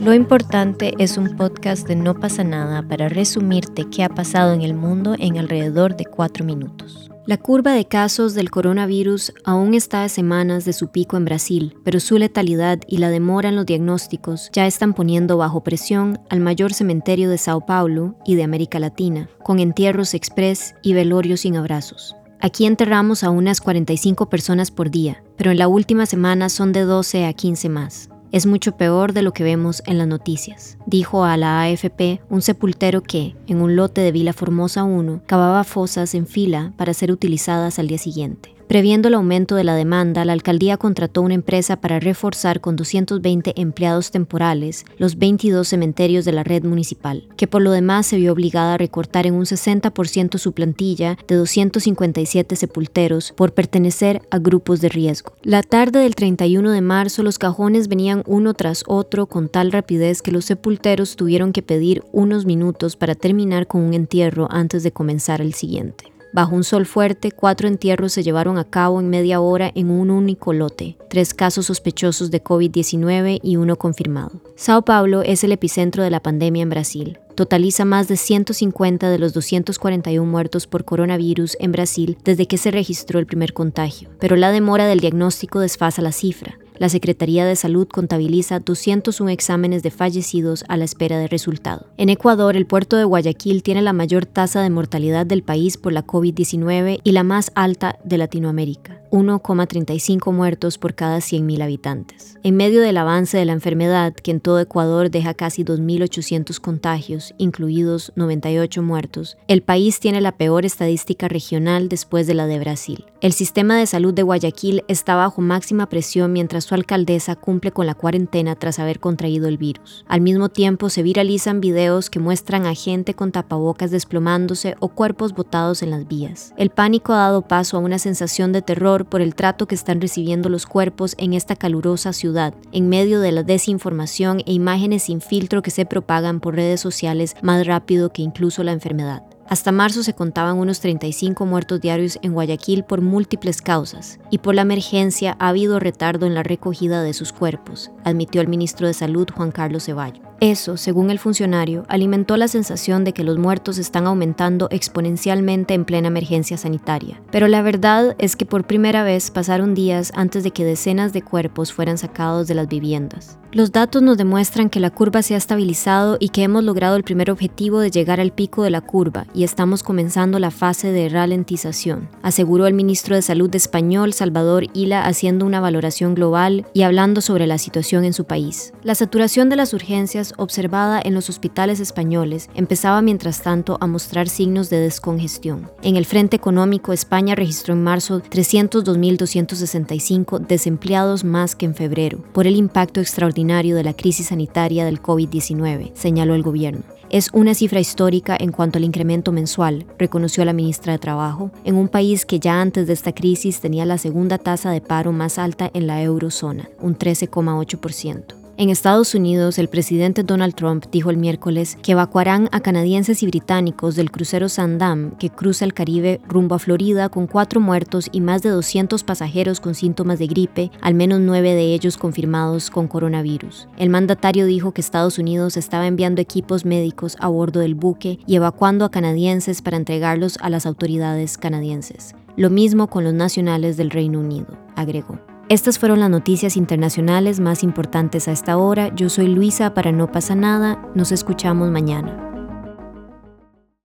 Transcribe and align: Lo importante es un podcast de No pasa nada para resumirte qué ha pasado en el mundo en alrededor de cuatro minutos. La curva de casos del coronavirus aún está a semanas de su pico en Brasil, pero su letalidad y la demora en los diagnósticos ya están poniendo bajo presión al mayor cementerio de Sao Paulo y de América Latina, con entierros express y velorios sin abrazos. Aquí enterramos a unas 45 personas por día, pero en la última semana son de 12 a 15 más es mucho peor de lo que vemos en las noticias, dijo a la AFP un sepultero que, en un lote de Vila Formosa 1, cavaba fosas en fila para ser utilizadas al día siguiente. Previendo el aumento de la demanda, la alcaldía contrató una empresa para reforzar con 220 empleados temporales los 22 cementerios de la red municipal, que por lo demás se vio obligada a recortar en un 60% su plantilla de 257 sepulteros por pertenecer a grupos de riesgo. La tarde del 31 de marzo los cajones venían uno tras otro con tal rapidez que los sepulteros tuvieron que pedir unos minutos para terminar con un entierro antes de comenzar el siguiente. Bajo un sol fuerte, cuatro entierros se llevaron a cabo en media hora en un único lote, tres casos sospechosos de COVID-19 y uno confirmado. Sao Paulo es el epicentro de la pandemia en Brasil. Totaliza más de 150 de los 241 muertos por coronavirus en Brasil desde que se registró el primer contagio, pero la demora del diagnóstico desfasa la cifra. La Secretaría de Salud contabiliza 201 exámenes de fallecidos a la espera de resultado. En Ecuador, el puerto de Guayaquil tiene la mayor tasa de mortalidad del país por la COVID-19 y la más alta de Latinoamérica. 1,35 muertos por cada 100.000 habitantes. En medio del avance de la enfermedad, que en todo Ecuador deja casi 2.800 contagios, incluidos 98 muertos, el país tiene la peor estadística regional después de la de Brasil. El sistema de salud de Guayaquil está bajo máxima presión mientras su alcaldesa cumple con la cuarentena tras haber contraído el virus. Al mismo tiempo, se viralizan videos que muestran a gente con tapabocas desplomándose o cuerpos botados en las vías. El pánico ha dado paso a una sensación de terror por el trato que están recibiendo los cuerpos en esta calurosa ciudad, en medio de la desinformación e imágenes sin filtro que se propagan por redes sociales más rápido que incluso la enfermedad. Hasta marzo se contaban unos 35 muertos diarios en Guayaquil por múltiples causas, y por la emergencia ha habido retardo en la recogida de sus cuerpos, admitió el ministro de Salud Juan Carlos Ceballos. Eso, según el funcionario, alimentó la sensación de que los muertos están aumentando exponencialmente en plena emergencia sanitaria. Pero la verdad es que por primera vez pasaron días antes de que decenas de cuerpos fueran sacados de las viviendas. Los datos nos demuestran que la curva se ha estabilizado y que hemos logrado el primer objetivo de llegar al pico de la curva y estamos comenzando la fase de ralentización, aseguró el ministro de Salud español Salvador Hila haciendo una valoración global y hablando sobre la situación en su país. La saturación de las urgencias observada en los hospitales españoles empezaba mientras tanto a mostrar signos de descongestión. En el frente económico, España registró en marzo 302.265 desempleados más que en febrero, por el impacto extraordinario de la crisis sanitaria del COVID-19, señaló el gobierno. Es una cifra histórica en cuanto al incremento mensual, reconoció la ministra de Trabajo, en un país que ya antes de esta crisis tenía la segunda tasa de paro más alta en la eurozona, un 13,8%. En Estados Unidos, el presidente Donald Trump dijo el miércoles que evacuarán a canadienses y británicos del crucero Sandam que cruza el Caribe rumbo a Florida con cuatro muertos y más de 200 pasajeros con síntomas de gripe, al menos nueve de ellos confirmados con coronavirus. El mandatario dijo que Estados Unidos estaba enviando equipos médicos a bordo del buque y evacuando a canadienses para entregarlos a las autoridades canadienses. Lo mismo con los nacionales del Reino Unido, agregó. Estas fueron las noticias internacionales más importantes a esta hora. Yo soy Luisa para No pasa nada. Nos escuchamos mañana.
Lo 0.00 0.14
importante 0.14 0.94
es 0.98 1.16
un 1.16 1.36
podcast 1.36 1.88
de 1.88 1.96
No 1.96 2.14
pasa 2.14 2.44
nada 2.44 2.82
para 2.82 3.08
resumirte 3.08 3.88
qué 3.90 4.04
ha 4.04 4.08
pasado 4.08 4.52
en 4.52 4.62
el 4.62 4.74
mundo 4.74 5.16
en 5.18 5.38
alrededor 5.38 5.96
de 5.96 6.04
cuatro 6.04 6.44
minutos. 6.44 7.10
La 7.26 7.38
curva 7.38 7.72
de 7.72 7.86
casos 7.86 8.34
del 8.34 8.50
coronavirus 8.50 9.32
aún 9.44 9.72
está 9.72 10.04
a 10.04 10.10
semanas 10.10 10.66
de 10.66 10.74
su 10.74 10.88
pico 10.88 11.16
en 11.16 11.24
Brasil, 11.24 11.74
pero 11.82 11.98
su 11.98 12.18
letalidad 12.18 12.80
y 12.86 12.98
la 12.98 13.08
demora 13.08 13.48
en 13.48 13.56
los 13.56 13.66
diagnósticos 13.66 14.50
ya 14.52 14.66
están 14.66 14.92
poniendo 14.92 15.38
bajo 15.38 15.64
presión 15.64 16.20
al 16.28 16.40
mayor 16.40 16.74
cementerio 16.74 17.30
de 17.30 17.38
Sao 17.38 17.64
Paulo 17.64 18.14
y 18.26 18.34
de 18.34 18.44
América 18.44 18.78
Latina, 18.78 19.30
con 19.42 19.58
entierros 19.58 20.12
express 20.12 20.74
y 20.82 20.92
velorios 20.92 21.40
sin 21.40 21.56
abrazos. 21.56 22.14
Aquí 22.44 22.66
enterramos 22.66 23.24
a 23.24 23.30
unas 23.30 23.62
45 23.62 24.28
personas 24.28 24.70
por 24.70 24.90
día, 24.90 25.24
pero 25.38 25.50
en 25.50 25.56
la 25.56 25.66
última 25.66 26.04
semana 26.04 26.50
son 26.50 26.72
de 26.72 26.82
12 26.82 27.24
a 27.24 27.32
15 27.32 27.70
más 27.70 28.10
es 28.34 28.46
mucho 28.46 28.72
peor 28.72 29.12
de 29.12 29.22
lo 29.22 29.32
que 29.32 29.44
vemos 29.44 29.80
en 29.86 29.96
las 29.96 30.08
noticias, 30.08 30.76
dijo 30.86 31.24
a 31.24 31.36
la 31.36 31.62
AFP 31.62 32.20
un 32.28 32.42
sepultero 32.42 33.00
que, 33.00 33.36
en 33.46 33.62
un 33.62 33.76
lote 33.76 34.00
de 34.00 34.10
Vila 34.10 34.32
Formosa 34.32 34.82
1, 34.82 35.22
cavaba 35.24 35.62
fosas 35.62 36.16
en 36.16 36.26
fila 36.26 36.72
para 36.76 36.94
ser 36.94 37.12
utilizadas 37.12 37.78
al 37.78 37.86
día 37.86 37.98
siguiente. 37.98 38.52
Previendo 38.68 39.08
el 39.08 39.14
aumento 39.14 39.56
de 39.56 39.64
la 39.64 39.74
demanda, 39.74 40.24
la 40.24 40.32
alcaldía 40.32 40.78
contrató 40.78 41.20
una 41.20 41.34
empresa 41.34 41.80
para 41.80 42.00
reforzar 42.00 42.62
con 42.62 42.76
220 42.76 43.52
empleados 43.56 44.10
temporales 44.10 44.86
los 44.96 45.18
22 45.18 45.68
cementerios 45.68 46.24
de 46.24 46.32
la 46.32 46.44
red 46.44 46.64
municipal, 46.64 47.28
que 47.36 47.46
por 47.46 47.60
lo 47.60 47.72
demás 47.72 48.06
se 48.06 48.16
vio 48.16 48.32
obligada 48.32 48.74
a 48.74 48.78
recortar 48.78 49.26
en 49.26 49.34
un 49.34 49.44
60% 49.44 50.38
su 50.38 50.52
plantilla 50.52 51.18
de 51.28 51.34
257 51.36 52.56
sepulteros 52.56 53.32
por 53.36 53.52
pertenecer 53.52 54.22
a 54.30 54.38
grupos 54.38 54.80
de 54.80 54.88
riesgo. 54.88 55.34
La 55.42 55.62
tarde 55.62 56.00
del 56.00 56.14
31 56.14 56.70
de 56.70 56.80
marzo 56.80 57.22
los 57.22 57.38
cajones 57.38 57.88
venían 57.88 58.22
uno 58.26 58.54
tras 58.54 58.82
otro 58.86 59.26
con 59.26 59.50
tal 59.50 59.72
rapidez 59.72 60.22
que 60.22 60.32
los 60.32 60.46
sepulteros 60.46 61.16
tuvieron 61.16 61.52
que 61.52 61.62
pedir 61.62 62.02
unos 62.12 62.46
minutos 62.46 62.96
para 62.96 63.14
terminar 63.14 63.66
con 63.66 63.82
un 63.82 63.92
entierro 63.92 64.48
antes 64.50 64.82
de 64.82 64.92
comenzar 64.92 65.42
el 65.42 65.52
siguiente. 65.52 66.13
Bajo 66.34 66.56
un 66.56 66.64
sol 66.64 66.84
fuerte, 66.84 67.30
cuatro 67.30 67.68
entierros 67.68 68.12
se 68.12 68.24
llevaron 68.24 68.58
a 68.58 68.64
cabo 68.64 68.98
en 68.98 69.08
media 69.08 69.38
hora 69.38 69.70
en 69.72 69.88
un 69.88 70.10
único 70.10 70.52
lote, 70.52 70.98
tres 71.08 71.32
casos 71.32 71.66
sospechosos 71.66 72.32
de 72.32 72.42
COVID-19 72.42 73.38
y 73.40 73.54
uno 73.54 73.76
confirmado. 73.76 74.40
Sao 74.56 74.82
Paulo 74.82 75.22
es 75.22 75.44
el 75.44 75.52
epicentro 75.52 76.02
de 76.02 76.10
la 76.10 76.18
pandemia 76.18 76.64
en 76.64 76.70
Brasil. 76.70 77.20
Totaliza 77.36 77.84
más 77.84 78.08
de 78.08 78.16
150 78.16 79.10
de 79.10 79.18
los 79.20 79.32
241 79.32 80.28
muertos 80.28 80.66
por 80.66 80.84
coronavirus 80.84 81.56
en 81.60 81.70
Brasil 81.70 82.18
desde 82.24 82.48
que 82.48 82.58
se 82.58 82.72
registró 82.72 83.20
el 83.20 83.26
primer 83.26 83.52
contagio, 83.52 84.08
pero 84.18 84.34
la 84.34 84.50
demora 84.50 84.86
del 84.86 84.98
diagnóstico 84.98 85.60
desfasa 85.60 86.02
la 86.02 86.10
cifra. 86.10 86.58
La 86.76 86.88
Secretaría 86.88 87.46
de 87.46 87.54
Salud 87.54 87.86
contabiliza 87.86 88.58
201 88.58 89.30
exámenes 89.30 89.84
de 89.84 89.92
fallecidos 89.92 90.64
a 90.68 90.76
la 90.76 90.84
espera 90.84 91.18
de 91.18 91.28
resultado. 91.28 91.86
En 91.96 92.08
Ecuador, 92.08 92.56
el 92.56 92.66
puerto 92.66 92.96
de 92.96 93.04
Guayaquil 93.04 93.62
tiene 93.62 93.80
la 93.80 93.92
mayor 93.92 94.26
tasa 94.26 94.60
de 94.60 94.70
mortalidad 94.70 95.24
del 95.24 95.44
país 95.44 95.76
por 95.76 95.92
la 95.92 96.04
COVID-19 96.04 97.00
y 97.04 97.12
la 97.12 97.22
más 97.22 97.52
alta 97.54 97.98
de 98.02 98.18
Latinoamérica. 98.18 99.00
1,35 99.14 100.32
muertos 100.32 100.76
por 100.76 100.96
cada 100.96 101.18
100.000 101.18 101.62
habitantes. 101.62 102.36
En 102.42 102.56
medio 102.56 102.80
del 102.80 102.96
avance 102.96 103.38
de 103.38 103.44
la 103.44 103.52
enfermedad, 103.52 104.12
que 104.12 104.32
en 104.32 104.40
todo 104.40 104.58
Ecuador 104.58 105.08
deja 105.08 105.34
casi 105.34 105.62
2.800 105.62 106.58
contagios, 106.60 107.32
incluidos 107.38 108.12
98 108.16 108.82
muertos, 108.82 109.36
el 109.46 109.62
país 109.62 110.00
tiene 110.00 110.20
la 110.20 110.32
peor 110.32 110.64
estadística 110.66 111.28
regional 111.28 111.88
después 111.88 112.26
de 112.26 112.34
la 112.34 112.48
de 112.48 112.58
Brasil. 112.58 113.04
El 113.20 113.32
sistema 113.32 113.78
de 113.78 113.86
salud 113.86 114.12
de 114.12 114.24
Guayaquil 114.24 114.82
está 114.88 115.14
bajo 115.14 115.40
máxima 115.40 115.88
presión 115.88 116.32
mientras 116.32 116.64
su 116.64 116.74
alcaldesa 116.74 117.36
cumple 117.36 117.70
con 117.70 117.86
la 117.86 117.94
cuarentena 117.94 118.56
tras 118.56 118.80
haber 118.80 118.98
contraído 118.98 119.46
el 119.46 119.58
virus. 119.58 120.04
Al 120.08 120.22
mismo 120.22 120.48
tiempo, 120.48 120.90
se 120.90 121.04
viralizan 121.04 121.60
videos 121.60 122.10
que 122.10 122.18
muestran 122.18 122.66
a 122.66 122.74
gente 122.74 123.14
con 123.14 123.30
tapabocas 123.30 123.92
desplomándose 123.92 124.74
o 124.80 124.88
cuerpos 124.88 125.34
botados 125.34 125.84
en 125.84 125.92
las 125.92 126.08
vías. 126.08 126.52
El 126.56 126.70
pánico 126.70 127.12
ha 127.12 127.18
dado 127.18 127.42
paso 127.42 127.76
a 127.76 127.80
una 127.80 128.00
sensación 128.00 128.52
de 128.52 128.60
terror 128.60 129.03
por 129.04 129.20
el 129.20 129.34
trato 129.34 129.66
que 129.66 129.74
están 129.74 130.00
recibiendo 130.00 130.48
los 130.48 130.66
cuerpos 130.66 131.14
en 131.18 131.32
esta 131.32 131.56
calurosa 131.56 132.12
ciudad, 132.12 132.54
en 132.72 132.88
medio 132.88 133.20
de 133.20 133.32
la 133.32 133.42
desinformación 133.42 134.40
e 134.46 134.52
imágenes 134.52 135.04
sin 135.04 135.20
filtro 135.20 135.62
que 135.62 135.70
se 135.70 135.86
propagan 135.86 136.40
por 136.40 136.54
redes 136.54 136.80
sociales 136.80 137.36
más 137.42 137.66
rápido 137.66 138.12
que 138.12 138.22
incluso 138.22 138.62
la 138.62 138.72
enfermedad. 138.72 139.22
Hasta 139.46 139.72
marzo 139.72 140.02
se 140.02 140.14
contaban 140.14 140.56
unos 140.56 140.80
35 140.80 141.44
muertos 141.44 141.80
diarios 141.80 142.18
en 142.22 142.32
Guayaquil 142.32 142.82
por 142.84 143.02
múltiples 143.02 143.60
causas, 143.60 144.18
y 144.30 144.38
por 144.38 144.54
la 144.54 144.62
emergencia 144.62 145.36
ha 145.38 145.48
habido 145.48 145.78
retardo 145.78 146.26
en 146.26 146.34
la 146.34 146.42
recogida 146.42 147.02
de 147.02 147.12
sus 147.12 147.32
cuerpos, 147.32 147.90
admitió 148.04 148.40
el 148.40 148.48
ministro 148.48 148.86
de 148.86 148.94
Salud 148.94 149.28
Juan 149.34 149.52
Carlos 149.52 149.84
Ceballos. 149.84 150.22
Eso, 150.44 150.76
según 150.76 151.10
el 151.10 151.18
funcionario, 151.18 151.86
alimentó 151.88 152.36
la 152.36 152.48
sensación 152.48 153.02
de 153.02 153.14
que 153.14 153.24
los 153.24 153.38
muertos 153.38 153.78
están 153.78 154.06
aumentando 154.06 154.68
exponencialmente 154.70 155.72
en 155.72 155.86
plena 155.86 156.08
emergencia 156.08 156.58
sanitaria. 156.58 157.18
Pero 157.30 157.48
la 157.48 157.62
verdad 157.62 158.14
es 158.18 158.36
que 158.36 158.44
por 158.44 158.66
primera 158.66 159.04
vez 159.04 159.30
pasaron 159.30 159.72
días 159.72 160.12
antes 160.14 160.44
de 160.44 160.50
que 160.50 160.66
decenas 160.66 161.14
de 161.14 161.22
cuerpos 161.22 161.72
fueran 161.72 161.96
sacados 161.96 162.46
de 162.46 162.56
las 162.56 162.68
viviendas. 162.68 163.38
Los 163.54 163.70
datos 163.70 164.02
nos 164.02 164.18
demuestran 164.18 164.68
que 164.68 164.80
la 164.80 164.90
curva 164.90 165.22
se 165.22 165.34
ha 165.34 165.36
estabilizado 165.36 166.16
y 166.18 166.30
que 166.30 166.42
hemos 166.42 166.64
logrado 166.64 166.96
el 166.96 167.04
primer 167.04 167.30
objetivo 167.30 167.78
de 167.78 167.92
llegar 167.92 168.18
al 168.18 168.32
pico 168.32 168.64
de 168.64 168.70
la 168.70 168.80
curva 168.80 169.28
y 169.32 169.44
estamos 169.44 169.84
comenzando 169.84 170.40
la 170.40 170.50
fase 170.50 170.90
de 170.90 171.08
ralentización, 171.08 172.08
aseguró 172.20 172.66
el 172.66 172.74
ministro 172.74 173.14
de 173.14 173.22
Salud 173.22 173.54
español 173.54 174.12
Salvador 174.12 174.66
Hila 174.74 175.06
haciendo 175.06 175.46
una 175.46 175.60
valoración 175.60 176.16
global 176.16 176.66
y 176.74 176.82
hablando 176.82 177.20
sobre 177.20 177.46
la 177.46 177.58
situación 177.58 178.04
en 178.04 178.12
su 178.12 178.24
país. 178.24 178.72
La 178.82 178.96
saturación 178.96 179.48
de 179.50 179.54
las 179.56 179.72
urgencias 179.72 180.33
observada 180.38 181.02
en 181.04 181.14
los 181.14 181.28
hospitales 181.28 181.80
españoles 181.80 182.48
empezaba 182.54 183.02
mientras 183.02 183.42
tanto 183.42 183.76
a 183.80 183.86
mostrar 183.86 184.28
signos 184.28 184.70
de 184.70 184.80
descongestión. 184.80 185.70
En 185.82 185.96
el 185.96 186.06
frente 186.06 186.36
económico, 186.36 186.92
España 186.92 187.34
registró 187.34 187.74
en 187.74 187.82
marzo 187.82 188.22
302.265 188.22 190.38
desempleados 190.40 191.24
más 191.24 191.56
que 191.56 191.66
en 191.66 191.74
febrero, 191.74 192.24
por 192.32 192.46
el 192.46 192.56
impacto 192.56 193.00
extraordinario 193.00 193.76
de 193.76 193.84
la 193.84 193.94
crisis 193.94 194.28
sanitaria 194.28 194.84
del 194.84 195.02
COVID-19, 195.02 195.92
señaló 195.94 196.34
el 196.34 196.42
gobierno. 196.42 196.82
Es 197.10 197.28
una 197.32 197.54
cifra 197.54 197.80
histórica 197.80 198.36
en 198.38 198.50
cuanto 198.50 198.78
al 198.78 198.84
incremento 198.84 199.30
mensual, 199.30 199.86
reconoció 199.98 200.44
la 200.44 200.52
ministra 200.52 200.92
de 200.92 200.98
Trabajo, 200.98 201.50
en 201.64 201.76
un 201.76 201.88
país 201.88 202.26
que 202.26 202.40
ya 202.40 202.60
antes 202.60 202.86
de 202.86 202.92
esta 202.92 203.12
crisis 203.12 203.60
tenía 203.60 203.84
la 203.84 203.98
segunda 203.98 204.38
tasa 204.38 204.70
de 204.70 204.80
paro 204.80 205.12
más 205.12 205.38
alta 205.38 205.70
en 205.74 205.86
la 205.86 206.02
eurozona, 206.02 206.68
un 206.80 206.98
13,8%. 206.98 208.43
En 208.56 208.70
Estados 208.70 209.16
Unidos, 209.16 209.58
el 209.58 209.66
presidente 209.66 210.22
Donald 210.22 210.54
Trump 210.54 210.84
dijo 210.92 211.10
el 211.10 211.16
miércoles 211.16 211.76
que 211.82 211.90
evacuarán 211.90 212.48
a 212.52 212.60
canadienses 212.60 213.24
y 213.24 213.26
británicos 213.26 213.96
del 213.96 214.12
crucero 214.12 214.48
Sandam 214.48 215.16
que 215.16 215.28
cruza 215.28 215.64
el 215.64 215.74
Caribe 215.74 216.20
rumbo 216.28 216.54
a 216.54 216.60
Florida 216.60 217.08
con 217.08 217.26
cuatro 217.26 217.60
muertos 217.60 218.08
y 218.12 218.20
más 218.20 218.42
de 218.42 218.50
200 218.50 219.02
pasajeros 219.02 219.58
con 219.58 219.74
síntomas 219.74 220.20
de 220.20 220.28
gripe, 220.28 220.70
al 220.82 220.94
menos 220.94 221.18
nueve 221.18 221.52
de 221.56 221.74
ellos 221.74 221.96
confirmados 221.96 222.70
con 222.70 222.86
coronavirus. 222.86 223.66
El 223.76 223.90
mandatario 223.90 224.46
dijo 224.46 224.70
que 224.70 224.82
Estados 224.82 225.18
Unidos 225.18 225.56
estaba 225.56 225.88
enviando 225.88 226.22
equipos 226.22 226.64
médicos 226.64 227.16
a 227.18 227.26
bordo 227.26 227.58
del 227.58 227.74
buque 227.74 228.20
y 228.24 228.36
evacuando 228.36 228.84
a 228.84 228.90
canadienses 228.92 229.62
para 229.62 229.78
entregarlos 229.78 230.38
a 230.40 230.48
las 230.48 230.64
autoridades 230.64 231.38
canadienses. 231.38 232.14
Lo 232.36 232.50
mismo 232.50 232.86
con 232.86 233.02
los 233.02 233.14
nacionales 233.14 233.76
del 233.76 233.90
Reino 233.90 234.20
Unido, 234.20 234.56
agregó. 234.76 235.33
Estas 235.50 235.78
fueron 235.78 236.00
las 236.00 236.08
noticias 236.08 236.56
internacionales 236.56 237.38
más 237.38 237.62
importantes 237.62 238.28
a 238.28 238.32
esta 238.32 238.56
hora. 238.56 238.94
Yo 238.94 239.10
soy 239.10 239.26
Luisa 239.26 239.74
para 239.74 239.92
No 239.92 240.10
pasa 240.10 240.34
nada. 240.34 240.82
Nos 240.94 241.12
escuchamos 241.12 241.70
mañana. 241.70 242.33